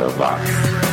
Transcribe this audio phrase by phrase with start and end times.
[0.00, 0.89] 80 watts.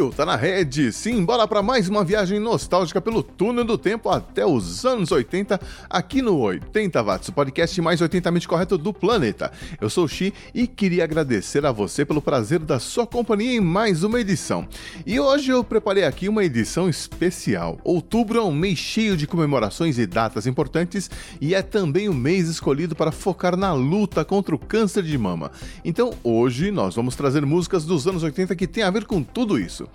[0.00, 0.90] Subiu, tá na rede.
[0.92, 5.60] Sim, bora para mais uma viagem nostálgica pelo túnel do tempo até os anos 80,
[5.90, 9.52] aqui no 80 Watts, o podcast mais 80mente correto do planeta.
[9.78, 13.60] Eu sou o Xi e queria agradecer a você pelo prazer da sua companhia em
[13.60, 14.66] mais uma edição.
[15.04, 17.78] E hoje eu preparei aqui uma edição especial.
[17.84, 22.48] Outubro é um mês cheio de comemorações e datas importantes e é também o mês
[22.48, 25.50] escolhido para focar na luta contra o câncer de mama.
[25.84, 29.58] Então hoje nós vamos trazer músicas dos anos 80 que tem a ver com tudo
[29.58, 29.89] isso.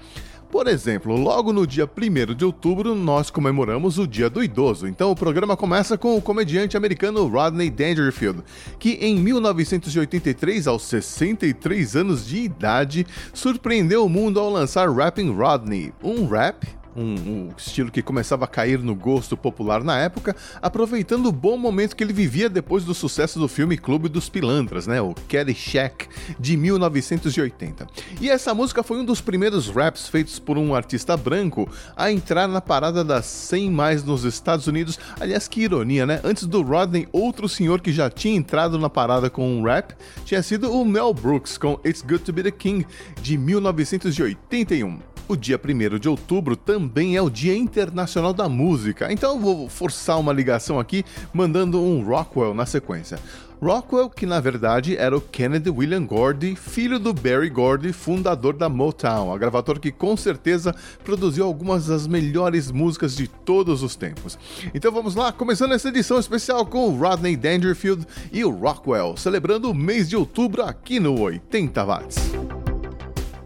[0.51, 4.87] Por exemplo, logo no dia 1 de outubro, nós comemoramos o Dia do Idoso.
[4.87, 8.41] Então o programa começa com o comediante americano Rodney Dangerfield,
[8.79, 15.91] que em 1983, aos 63 anos de idade, surpreendeu o mundo ao lançar Rapping Rodney,
[16.01, 21.27] um rap um, um, estilo que começava a cair no gosto popular na época, aproveitando
[21.27, 25.01] o bom momento que ele vivia depois do sucesso do filme Clube dos Pilantras, né,
[25.01, 26.07] o Caddyshack,
[26.39, 27.87] de 1980.
[28.21, 32.47] E essa música foi um dos primeiros raps feitos por um artista branco a entrar
[32.47, 34.97] na parada das 100 mais nos Estados Unidos.
[35.19, 36.21] Aliás, que ironia, né?
[36.23, 40.41] Antes do Rodney, outro senhor que já tinha entrado na parada com um rap tinha
[40.41, 42.85] sido o Mel Brooks com It's Good to Be the King,
[43.21, 45.14] de 1981.
[45.27, 49.67] O dia 1 de outubro também é o Dia Internacional da Música, então eu vou
[49.67, 53.17] forçar uma ligação aqui mandando um Rockwell na sequência.
[53.59, 58.69] Rockwell, que na verdade era o Kennedy William Gordy, filho do Barry Gordy, fundador da
[58.69, 64.37] Motown, a gravadora que com certeza produziu algumas das melhores músicas de todos os tempos.
[64.75, 69.71] Então vamos lá, começando essa edição especial com o Rodney Dangerfield e o Rockwell, celebrando
[69.71, 72.17] o mês de outubro aqui no 80 Watts.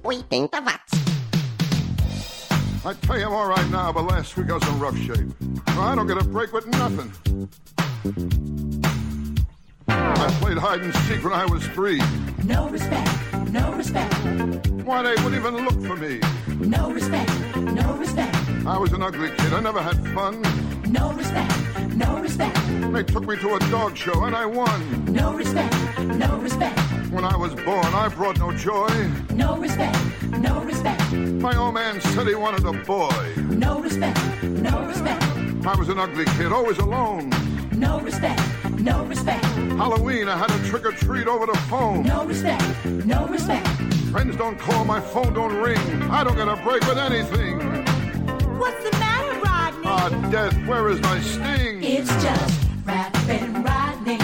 [0.03, 1.08] 80 Watts.
[2.85, 5.27] I tell you I'm all right now, but last week I was in rough shape.
[5.67, 7.11] I don't get a break with nothing.
[9.87, 12.01] I played hide and seek when I was three.
[12.45, 14.13] No respect, no respect.
[14.85, 16.21] Why, they wouldn't even look for me.
[16.65, 18.35] No respect, no respect.
[18.65, 19.53] I was an ugly kid.
[19.53, 20.41] I never had fun.
[20.89, 21.51] No respect,
[21.99, 22.57] no respect.
[22.93, 25.05] They took me to a dog show and I won.
[25.05, 26.79] No respect, no respect.
[27.11, 28.89] When I was born, I brought no joy.
[29.31, 29.97] No respect,
[30.31, 31.11] no respect.
[31.11, 33.33] My old man said he wanted a boy.
[33.37, 35.23] No respect, no respect.
[35.65, 37.29] I was an ugly kid, always alone.
[37.73, 38.41] No respect,
[38.79, 39.43] no respect.
[39.83, 42.03] Halloween, I had a trick or treat over the phone.
[42.03, 43.67] No respect, no respect.
[44.11, 45.77] Friends don't call, my phone don't ring.
[46.09, 47.59] I don't get a break with anything.
[48.57, 49.38] What's the matter,
[49.99, 51.83] Death, where is my sting?
[51.83, 54.17] It's just rapping Rodney.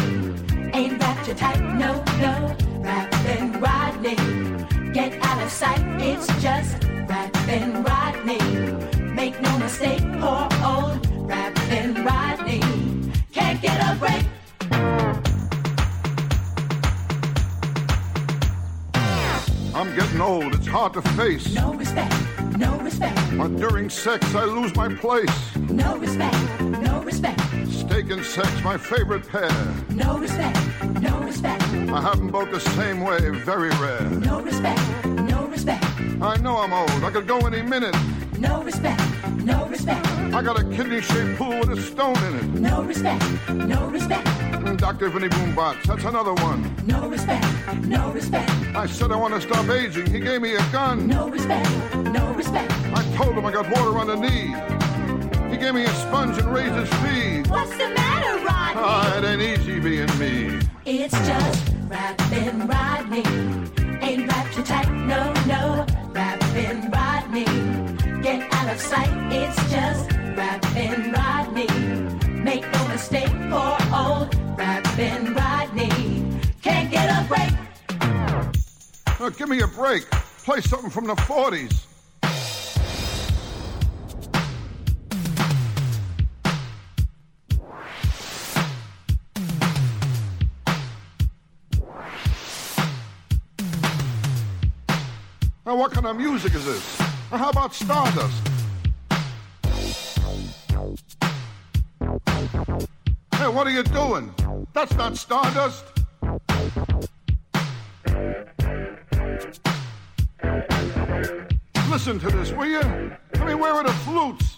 [0.74, 2.56] Ain't wrapped your tight, no, no.
[2.80, 4.16] Rapping Rodney.
[4.94, 8.40] Get out of sight, it's just rapping Rodney.
[9.14, 12.62] Make no mistake, poor old rapping Rodney.
[13.34, 14.26] Can't get a break.
[19.76, 21.54] I'm getting old, it's hard to face.
[21.54, 22.16] No respect,
[22.58, 23.38] no respect.
[23.38, 25.56] But during sex, I lose my place.
[25.70, 27.42] No respect, no respect.
[27.68, 29.52] Steak and sex, my favorite pair.
[29.90, 30.58] No respect,
[31.02, 31.62] no respect.
[31.64, 34.02] I have them both the same way, very rare.
[34.02, 35.84] No respect, no respect.
[36.22, 37.96] I know I'm old, I could go any minute.
[38.40, 39.02] No respect,
[39.44, 40.06] no respect.
[40.34, 42.46] I got a kidney shaped pool with a stone in it.
[42.60, 44.55] No respect, no respect.
[44.66, 45.10] And Dr.
[45.10, 46.76] Vinny Boombox, that's another one.
[46.88, 47.46] No respect,
[47.84, 48.50] no respect.
[48.76, 50.08] I said I want to stop aging.
[50.08, 51.08] He gave me a gun.
[51.08, 52.72] No respect, no respect.
[52.72, 54.56] I told him I got water on the knee.
[55.52, 57.50] He gave me a sponge and raised his fee.
[57.50, 58.82] What's the matter, Rodney?
[58.84, 60.60] Ah, it ain't easy being me.
[60.86, 63.24] It's just rapping Rodney.
[64.02, 65.86] Ain't wrapped you tight, no, no.
[66.12, 67.46] Rapping Rodney.
[68.24, 72.25] Get out of sight, it's just rapping Rodney.
[72.46, 76.40] Make no mistake, poor old rapping Rodney.
[76.62, 77.52] Can't get a break.
[79.20, 80.08] Now, give me a break.
[80.44, 81.88] Play something from the 40s.
[95.66, 97.00] Now, what kind of music is this?
[97.32, 98.55] Now, how about Stardust?
[103.46, 104.34] Hey, what are you doing?
[104.74, 105.86] That's not Stardust.
[111.92, 112.82] Listen to this, will you?
[113.36, 114.58] I mean, where are the flutes?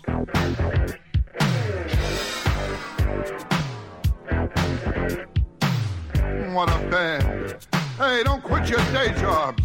[6.53, 7.57] What a band.
[7.97, 9.63] Hey, don't quit your day jobs.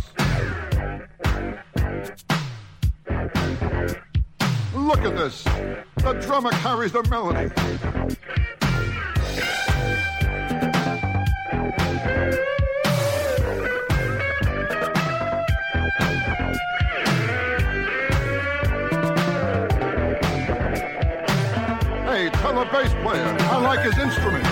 [4.74, 5.44] Look at this.
[5.44, 7.52] The drummer carries the melody.
[22.62, 24.46] Hey, bass player I like his instrument.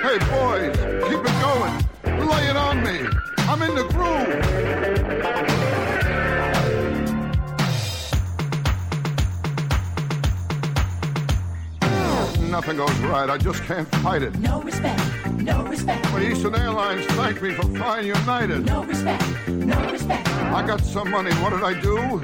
[0.00, 0.76] Hey, boys,
[1.08, 1.74] keep it going.
[2.26, 3.06] Lay it on me.
[3.40, 4.64] I'm in the groove.
[12.50, 13.28] Nothing goes right.
[13.28, 14.38] I just can't fight it.
[14.38, 15.02] No respect,
[15.44, 18.64] no respect, But Eastern Airlines thanked me for flying United.
[18.66, 21.32] no respect, no respect, I got some money.
[21.42, 22.22] What did I do?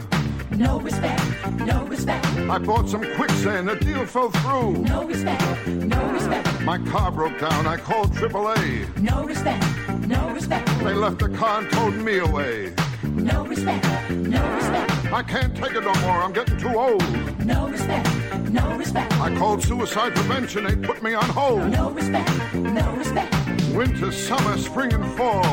[0.56, 1.22] no respect,
[1.60, 3.68] no respect, I bought some quicksand.
[3.68, 4.72] The deal fell through.
[4.82, 7.66] no respect, no respect, My car broke down.
[7.66, 8.98] I called AAA.
[9.00, 9.64] no respect,
[10.06, 12.74] no respect, They left the car and towed me away.
[13.20, 16.22] No respect, no respect, I can't take it no more.
[16.22, 17.02] I'm getting too old.
[17.44, 18.08] no respect,
[18.50, 20.64] no respect, I called suicide prevention.
[20.64, 21.70] They put me on hold.
[21.70, 23.34] no respect, no respect.
[23.74, 25.44] Winter, summer, spring, and fall.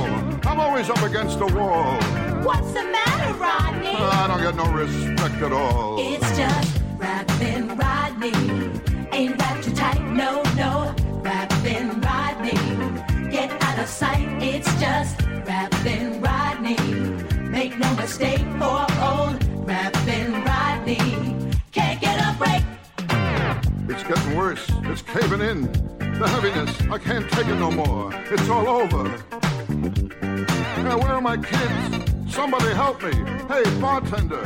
[0.48, 1.96] I'm always up against the wall.
[2.44, 3.90] What's the matter, Rodney?
[3.90, 5.98] I don't get no respect at all.
[6.00, 8.32] It's just rapping Rodney.
[9.12, 10.96] Ain't wrapped too tight, no, no.
[11.22, 13.30] Rapping Rodney.
[13.30, 16.17] Get out of sight, it's just rapping.
[17.80, 21.52] No mistake for old rapping Rodney.
[21.72, 22.64] Can't get a break.
[23.88, 24.66] It's getting worse.
[24.86, 25.72] It's caving in.
[26.18, 26.82] The heaviness.
[26.90, 28.12] I can't take it no more.
[28.32, 29.04] It's all over.
[30.84, 32.34] Now, where are my kids?
[32.34, 33.14] Somebody help me.
[33.48, 34.46] Hey, bartender.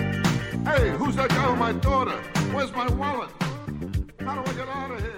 [0.66, 2.18] Hey, who's that guy with my daughter?
[2.52, 3.30] Where's my wallet?
[4.20, 5.11] How do I get out of here?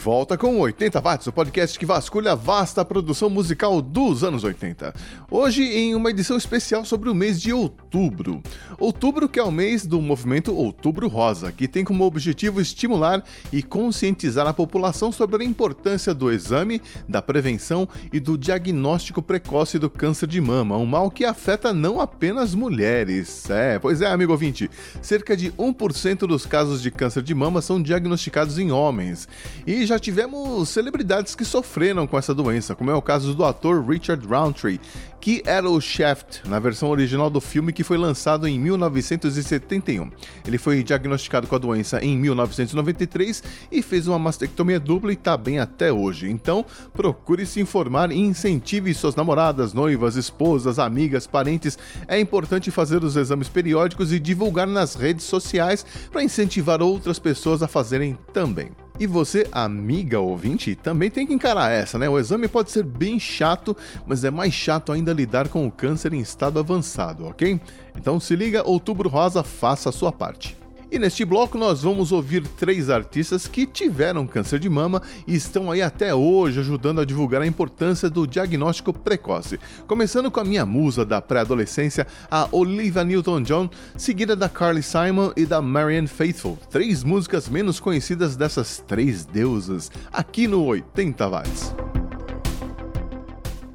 [0.00, 4.94] Volta com 80 Watts, o podcast que vasculha a vasta produção musical dos anos 80.
[5.30, 8.42] Hoje em uma edição especial sobre o mês de outubro.
[8.80, 13.22] Outubro que é o mês do movimento Outubro Rosa, que tem como objetivo estimular
[13.52, 19.78] e conscientizar a população sobre a importância do exame, da prevenção e do diagnóstico precoce
[19.78, 23.50] do câncer de mama, um mal que afeta não apenas mulheres.
[23.50, 24.70] É, pois é, amigo ouvinte,
[25.02, 29.28] cerca de 1% dos casos de câncer de mama são diagnosticados em homens.
[29.66, 33.86] E já tivemos celebridades que sofreram com essa doença, como é o caso do ator
[33.86, 34.80] Richard Roundtree,
[35.20, 40.10] que era o Shaft na versão original do filme que foi lançado em 1971.
[40.46, 45.36] Ele foi diagnosticado com a doença em 1993 e fez uma mastectomia dupla e está
[45.36, 46.30] bem até hoje.
[46.30, 51.78] Então, procure se informar e incentive suas namoradas, noivas, esposas, amigas, parentes.
[52.06, 57.62] É importante fazer os exames periódicos e divulgar nas redes sociais para incentivar outras pessoas
[57.62, 58.70] a fazerem também.
[59.00, 62.06] E você, amiga ouvinte, também tem que encarar essa, né?
[62.06, 63.74] O exame pode ser bem chato,
[64.06, 67.58] mas é mais chato ainda lidar com o câncer em estado avançado, ok?
[67.96, 70.59] Então se liga, Outubro Rosa, faça a sua parte.
[70.90, 75.70] E neste bloco nós vamos ouvir três artistas que tiveram câncer de mama e estão
[75.70, 79.60] aí até hoje ajudando a divulgar a importância do diagnóstico precoce.
[79.86, 85.46] Começando com a minha musa da pré-adolescência, a Olivia Newton-John, seguida da Carly Simon e
[85.46, 91.74] da Marianne Faithfull, três músicas menos conhecidas dessas três deusas, aqui no 80 Watts.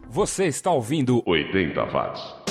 [0.10, 2.44] Você está ouvindo 80 watts.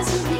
[0.00, 0.39] Doesn't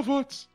[0.00, 0.48] Watts.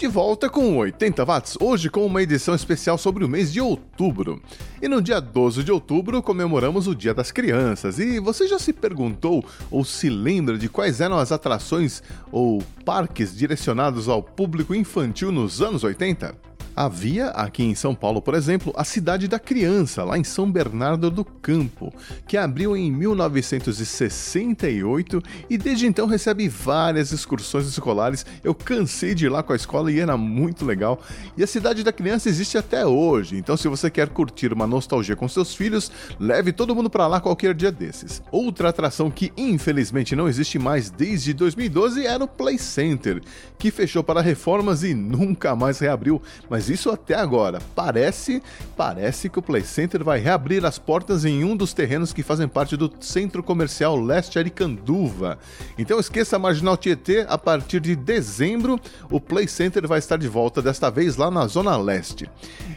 [0.00, 4.40] De volta com 80 watts, hoje com uma edição especial sobre o mês de outubro.
[4.80, 7.98] E no dia 12 de outubro comemoramos o Dia das Crianças.
[7.98, 13.36] E você já se perguntou ou se lembra de quais eram as atrações ou parques
[13.36, 16.49] direcionados ao público infantil nos anos 80?
[16.74, 21.10] Havia, aqui em São Paulo, por exemplo, a Cidade da Criança, lá em São Bernardo
[21.10, 21.92] do Campo,
[22.26, 28.24] que abriu em 1968 e desde então recebe várias excursões escolares.
[28.42, 31.02] Eu cansei de ir lá com a escola e era muito legal.
[31.36, 35.16] E a Cidade da Criança existe até hoje, então se você quer curtir uma nostalgia
[35.16, 38.22] com seus filhos, leve todo mundo para lá qualquer dia desses.
[38.30, 43.22] Outra atração que infelizmente não existe mais desde 2012 era o Play Center,
[43.58, 47.60] que fechou para reformas e nunca mais reabriu, mas isso até agora.
[47.74, 48.42] Parece,
[48.76, 52.48] parece que o Play Center vai reabrir as portas em um dos terrenos que fazem
[52.48, 55.38] parte do Centro Comercial Leste Aricanduva.
[55.78, 58.78] Então esqueça a Marginal Tietê, a partir de dezembro
[59.10, 62.28] o Play Center vai estar de volta, desta vez lá na Zona Leste.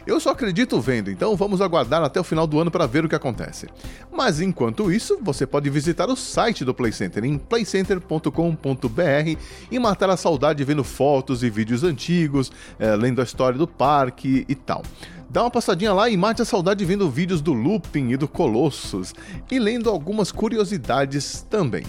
[0.06, 3.08] Eu só acredito vendo, então vamos aguardar até o final do ano para ver o
[3.08, 3.68] que acontece.
[4.12, 9.38] Mas enquanto isso, você pode visitar o site do Play Center em playcenter.com.br
[9.70, 14.44] e matar a saudade vendo fotos e vídeos antigos, eh, lendo a história do parque
[14.48, 14.82] e tal.
[15.28, 19.14] Dá uma passadinha lá e mate a saudade vendo vídeos do Looping e do Colossus
[19.50, 21.84] e lendo algumas curiosidades também.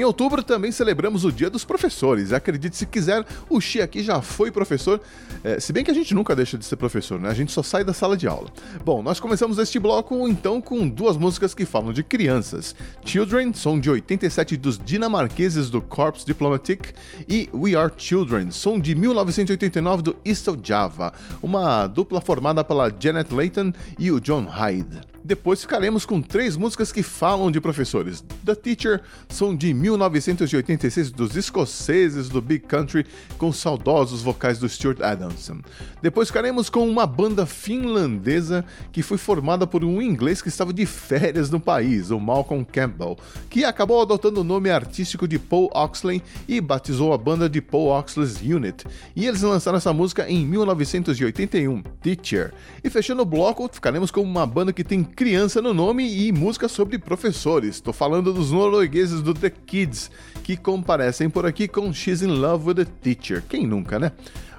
[0.00, 2.32] Em outubro também celebramos o Dia dos Professores.
[2.32, 4.98] Acredite se quiser, o Xi aqui já foi professor,
[5.44, 7.28] eh, se bem que a gente nunca deixa de ser professor, né?
[7.28, 8.50] A gente só sai da sala de aula.
[8.82, 12.74] Bom, nós começamos este bloco então com duas músicas que falam de crianças.
[13.04, 16.94] Children, som de 87 dos dinamarqueses do Corps Diplomatic,
[17.28, 23.34] e We Are Children, som de 1989 do Eastal Java, uma dupla formada pela Janet
[23.34, 25.09] Layton e o John Hyde.
[25.22, 28.24] Depois ficaremos com três músicas que falam de professores.
[28.44, 33.06] The Teacher, som de 1986 dos escoceses do Big Country,
[33.36, 35.60] com saudosos vocais do Stuart Adamson.
[36.00, 40.86] Depois ficaremos com uma banda finlandesa que foi formada por um inglês que estava de
[40.86, 43.18] férias no país, o Malcolm Campbell,
[43.50, 47.88] que acabou adotando o nome artístico de Paul Oxley e batizou a banda de Paul
[47.88, 48.84] Oxley's Unit.
[49.14, 52.52] E eles lançaram essa música em 1981, Teacher.
[52.82, 56.68] E fechando o bloco, ficaremos com uma banda que tem criança no nome e música
[56.68, 57.76] sobre professores.
[57.76, 60.10] Estou falando dos noruegueses do The Kids,
[60.42, 63.42] que comparecem por aqui com She's in Love with a Teacher.
[63.48, 64.12] Quem nunca, né?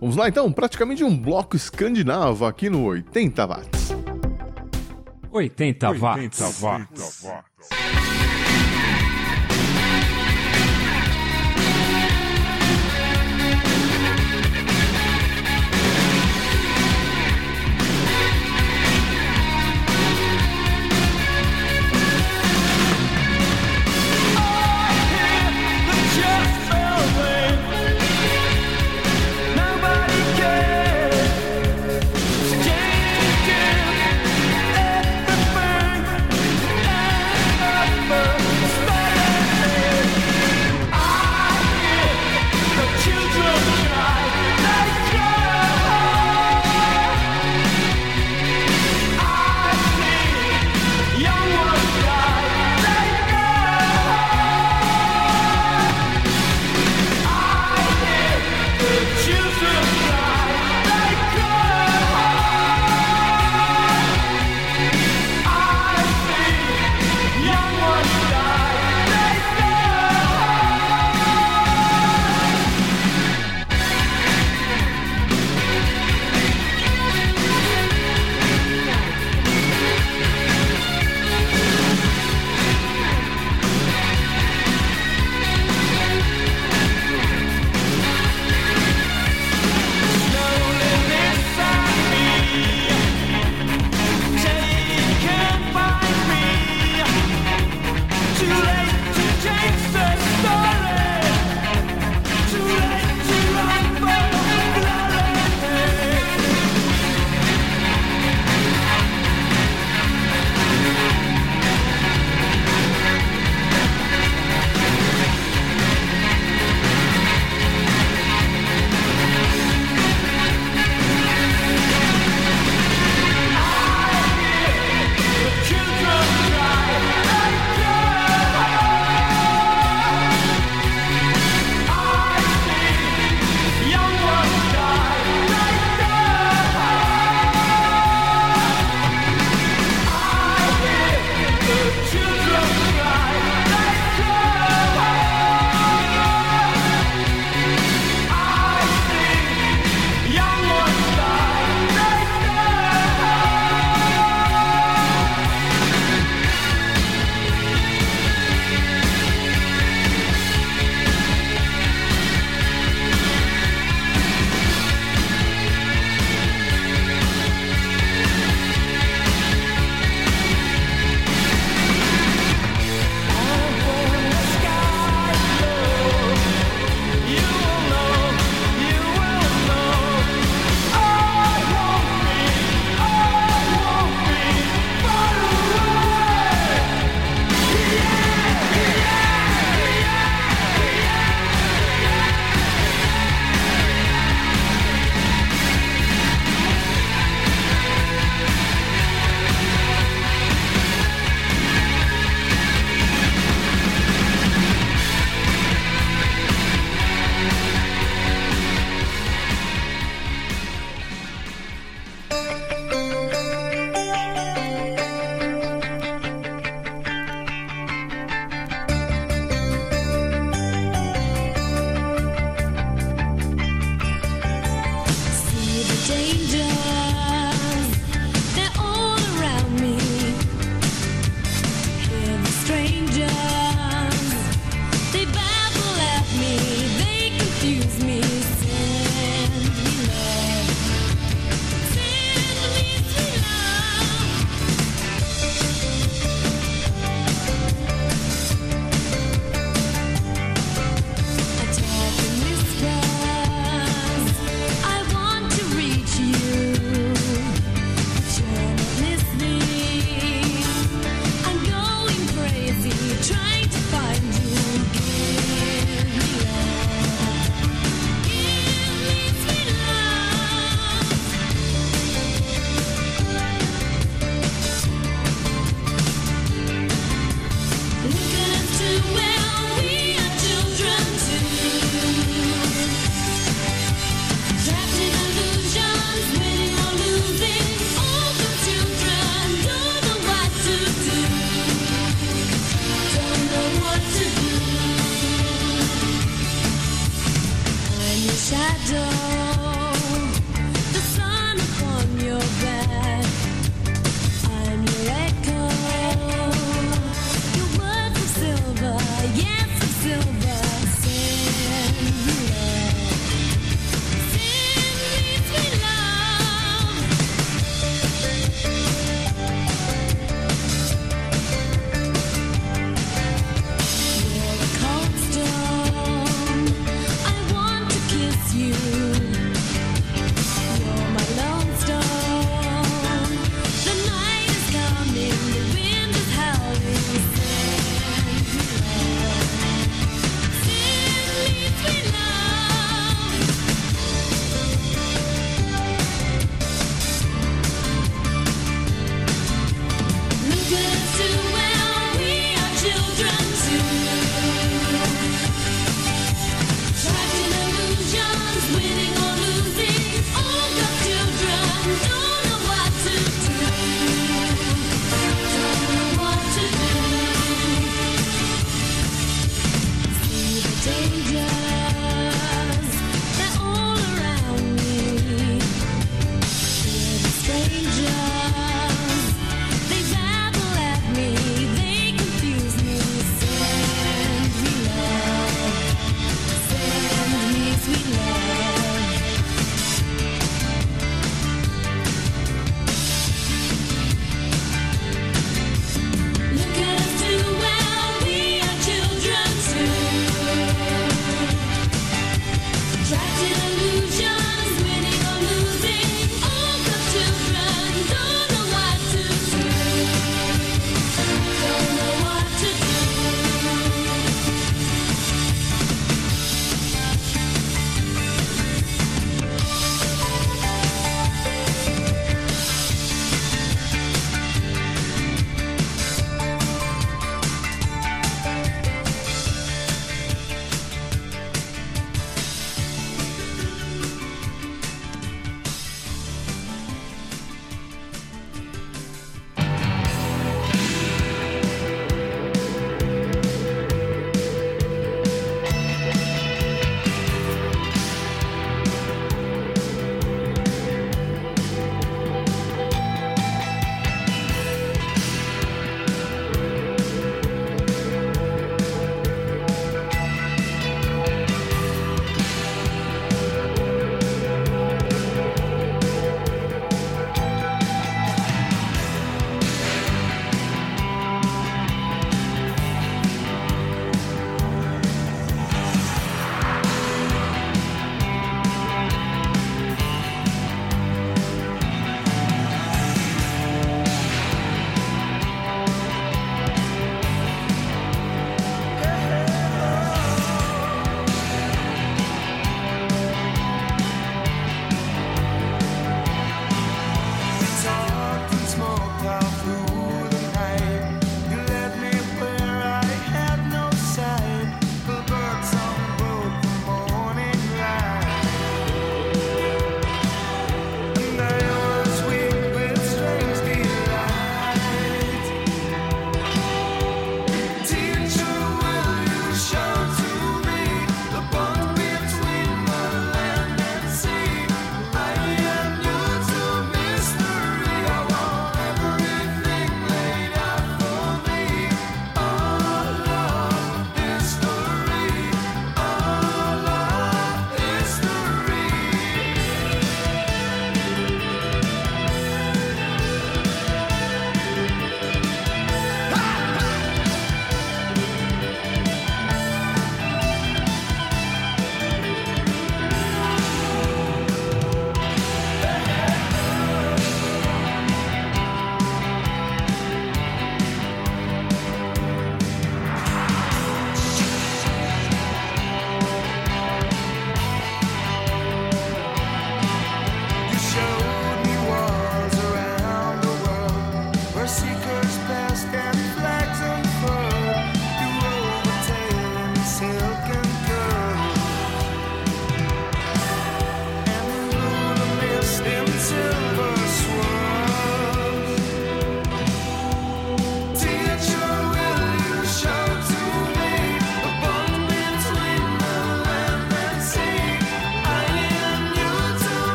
[0.00, 3.88] Vamos lá então, praticamente um bloco escandinavo aqui no 80 watts.
[5.30, 6.40] 80 watts.
[6.40, 8.07] Everything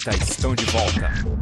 [0.00, 1.39] planeta estão de volta.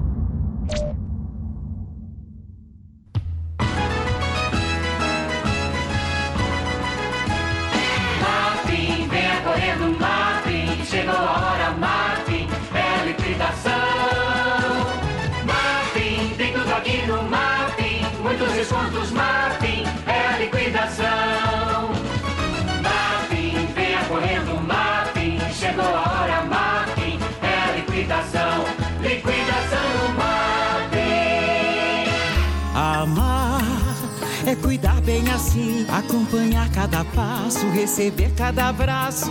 [37.71, 39.31] receber cada abraço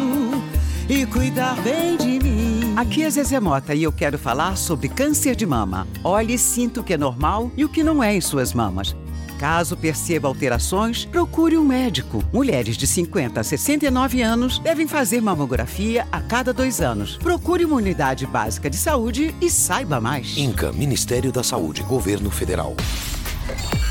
[0.90, 2.74] e cuidar bem de mim.
[2.76, 5.88] Aqui é Zezé Mota e eu quero falar sobre câncer de mama.
[6.04, 8.96] Olhe e sinta o que é normal e o que não é em suas mamas.
[9.38, 12.24] Caso perceba alterações, procure um médico.
[12.34, 17.18] Mulheres de 50 a 69 anos devem fazer mamografia a cada dois anos.
[17.18, 20.36] Procure uma unidade básica de saúde e saiba mais.
[20.38, 22.76] INCA, Ministério da Saúde, Governo Federal.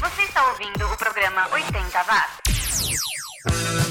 [0.01, 3.86] Você está ouvindo o programa 80 Vagas.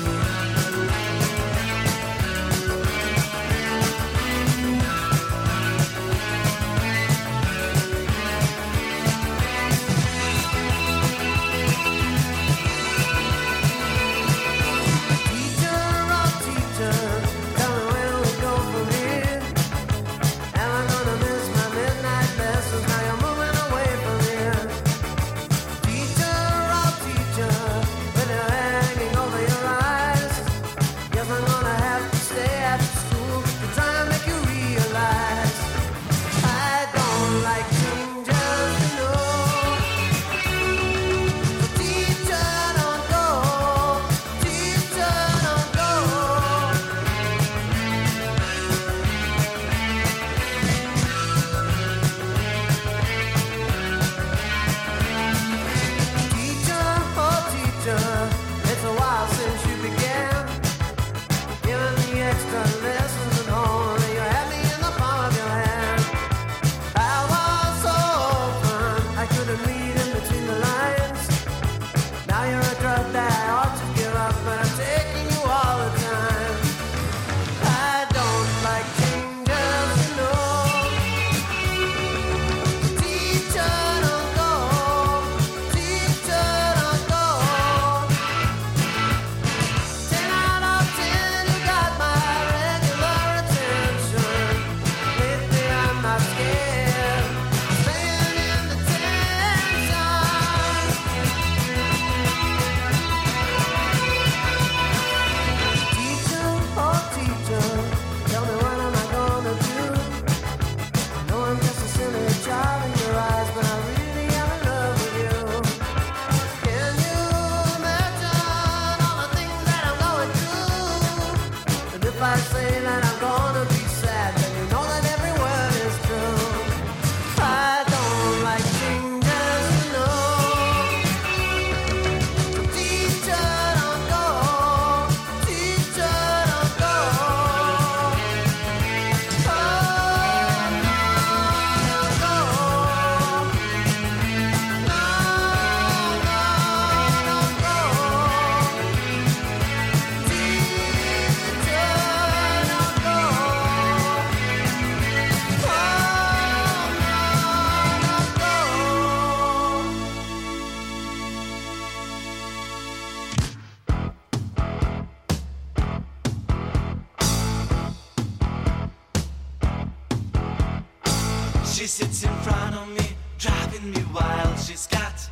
[173.85, 174.59] taken me wild.
[174.59, 175.29] She's got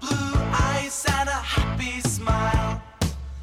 [0.00, 0.34] blue
[0.70, 2.80] eyes and a happy smile.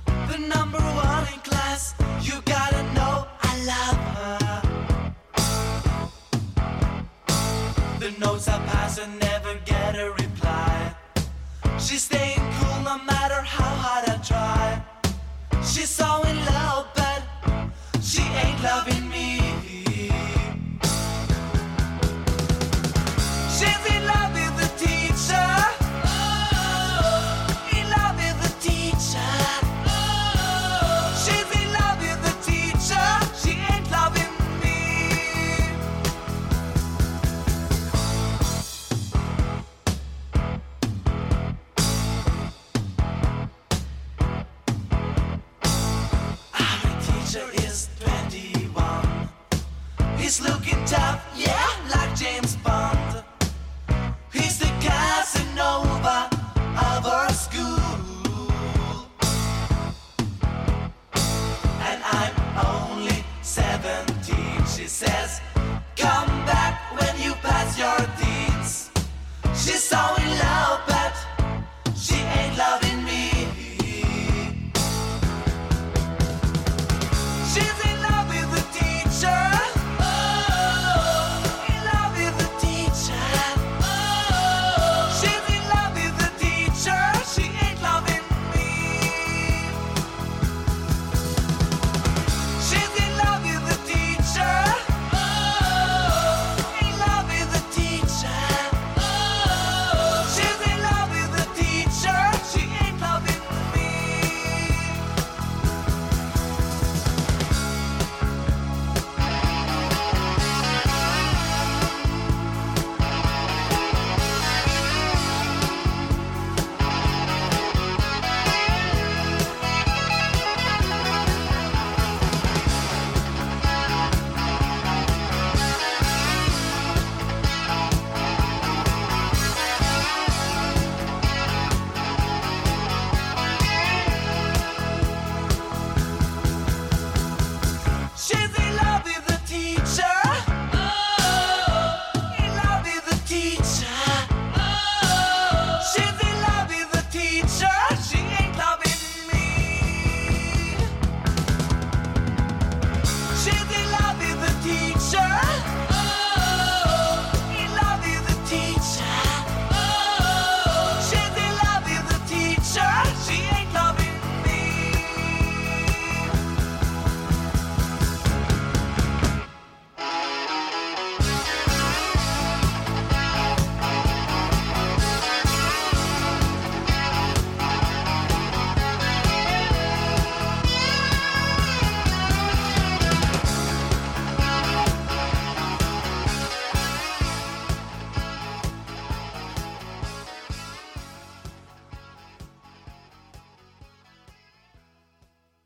[0.06, 4.62] The number one in class, you gotta know I love her.
[8.00, 10.96] The notes I pass and never get a reply.
[11.80, 14.82] She's staying cool no matter how hard I try.
[15.64, 16.73] She's so in love.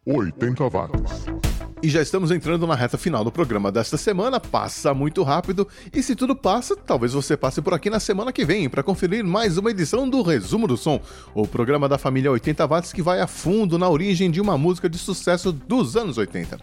[0.08, 1.26] 80 watts.
[1.84, 6.02] E já estamos entrando na reta final do programa desta semana, passa muito rápido, e
[6.02, 9.58] se tudo passa, talvez você passe por aqui na semana que vem para conferir mais
[9.58, 11.02] uma edição do Resumo do Som,
[11.36, 14.90] o programa da família 80 Watts que vai a fundo na origem de uma música
[14.90, 16.58] de sucesso dos anos 80.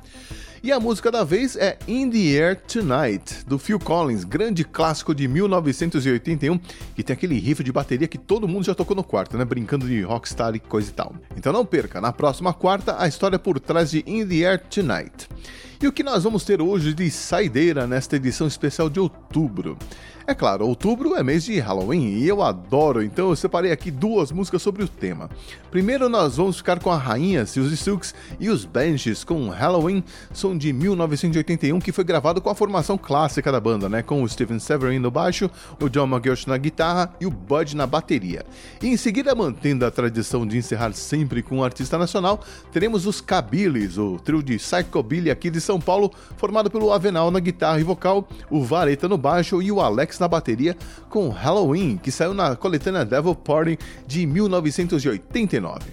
[0.64, 5.14] E a música da vez é In the Air Tonight, do Phil Collins, grande clássico
[5.14, 6.58] de 1981,
[6.96, 9.44] que tem aquele riff de bateria que todo mundo já tocou no quarto, né?
[9.44, 11.14] Brincando de rockstar e coisa e tal.
[11.36, 15.28] Então não perca, na próxima quarta, a história por trás de In the Air Tonight.
[15.82, 19.76] E o que nós vamos ter hoje de saideira nesta edição especial de outubro?
[20.26, 24.32] É claro, outubro é mês de Halloween e eu adoro, então eu separei aqui duas
[24.32, 25.28] músicas sobre o tema.
[25.70, 30.02] Primeiro nós vamos ficar com a rainha Suzy Silks e os Banshees com Halloween,
[30.32, 34.28] som de 1981 que foi gravado com a formação clássica da banda, né, com o
[34.28, 38.46] Steven Severin no baixo, o John McGuish na guitarra e o Bud na bateria.
[38.80, 42.40] E em seguida, mantendo a tradição de encerrar sempre com um artista nacional,
[42.72, 47.40] teremos os Cabilis, o trio de psychobilly aqui de São Paulo, formado pelo Avenal na
[47.40, 50.76] guitarra e vocal, o Vareta no baixo e o Alex na bateria,
[51.08, 55.84] com Halloween, que saiu na coletânea Devil Party de 1989.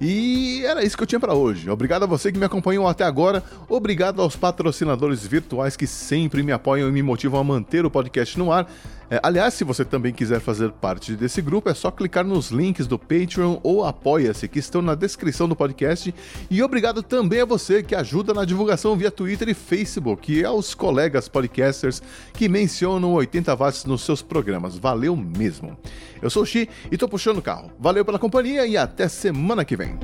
[0.00, 1.68] E era isso que eu tinha para hoje.
[1.68, 3.42] Obrigado a você que me acompanhou até agora.
[3.68, 8.38] Obrigado aos patrocinadores virtuais que sempre me apoiam e me motivam a manter o podcast
[8.38, 8.70] no ar.
[9.10, 12.86] É, aliás, se você também quiser fazer parte desse grupo, é só clicar nos links
[12.86, 16.14] do Patreon ou Apoia-se, que estão na descrição do podcast.
[16.50, 20.74] E obrigado também a você que ajuda na divulgação via Twitter e Facebook, e aos
[20.74, 22.02] colegas podcasters
[22.34, 24.76] que mencionam 80 watts nos seus programas.
[24.76, 25.76] Valeu mesmo.
[26.20, 27.72] Eu sou o Xi e tô puxando o carro.
[27.78, 29.98] Valeu pela companhia e até semana que vem.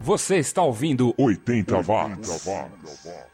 [0.00, 2.44] Você está ouvindo 80 watts.
[2.44, 3.33] The night